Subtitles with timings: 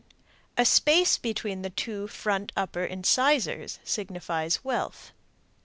[0.57, 5.11] A space between the two front upper incisors signifies wealth.